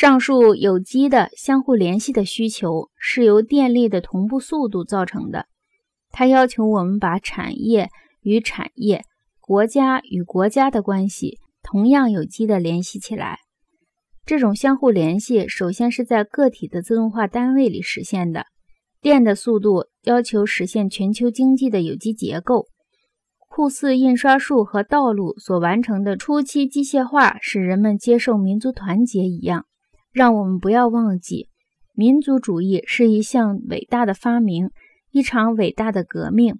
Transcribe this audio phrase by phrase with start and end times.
[0.00, 5.46] 上述有机的相互联系的需求是由电力的同步速度造成的。
[6.12, 7.88] 它要求我们把产业
[8.20, 9.02] 与产业、
[9.40, 13.40] 国家与国家的关系同样有机的联系起来。
[14.24, 18.44] 这种相互联系首先是在个体的自动化单位里实现的。
[19.00, 22.66] 电的速度要求实现全球经济的有机结构。
[23.48, 29.64] 酷似印刷术和道路所完成的初期机械化，使人们接受民族团结一样。
[30.12, 31.48] 让我们不要忘记，
[31.94, 34.70] 民族主义是一项伟大的发明，
[35.10, 36.58] 一场伟大的革命。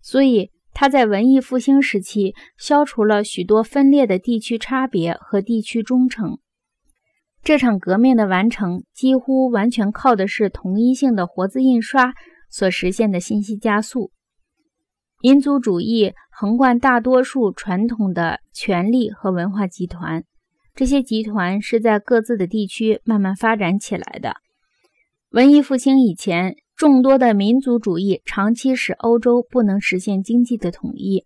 [0.00, 6.38] 所以，它在文艺复兴时期消除了许多分裂的地区差别和地区忠诚。
[7.42, 12.12] 这场革命的完成几乎完全靠的是同一性的活字印刷
[12.50, 14.12] 所实现的信息加速。
[15.22, 20.24] 民族主义横贯大多数传统的权力和文化集团，
[20.74, 24.34] 这些集团是在各自的地区慢慢发展起来的。
[25.30, 31.24] 文艺复兴以前，众多的民族主义长期使欧洲不能实现经济的统一。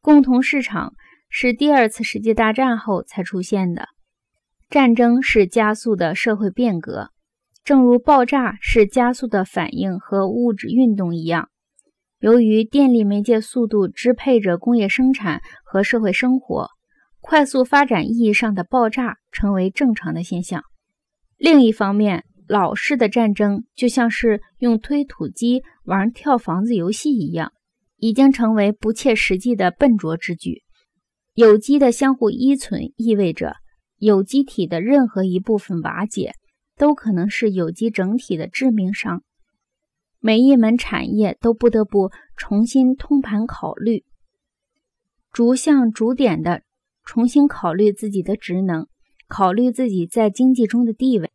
[0.00, 0.94] 共同市场
[1.28, 3.88] 是第二次世界大战后才出现的。
[4.70, 7.10] 战争是加速的社会变革，
[7.64, 11.48] 正如爆炸是加速的反应和物质运动一样。
[12.18, 16.70] 由于电力媒介速度支配着工业生产和社会生活，
[17.28, 20.62] 快速发展意义上的爆炸成为正常的现象。
[21.36, 27.52] 另一方面，老式的战争就像是用推土机玩跳房子游戏一样，
[27.96, 30.62] 已经成为不切实际的笨拙之举。
[31.34, 33.56] 有机的相互依存意味着。
[33.98, 36.34] 有机体的任何一部分瓦解，
[36.76, 39.22] 都可能是有机整体的致命伤。
[40.20, 44.04] 每一门产业都不得不重新通盘考虑，
[45.32, 46.62] 逐项逐点的
[47.06, 48.86] 重新考虑自己的职能，
[49.26, 51.30] 考虑自己在经济中的地位。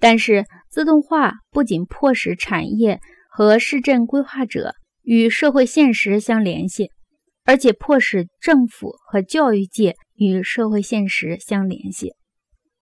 [0.00, 6.90] 但是，自动化不仅迫使产业和市政规划者与社会现实相联系，
[7.44, 9.96] 而且迫使政府和教育界。
[10.18, 12.14] 与社会现实相联系。